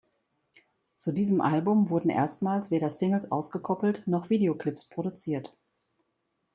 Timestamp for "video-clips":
4.31-4.89